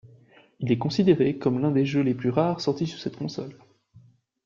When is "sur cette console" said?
2.87-3.55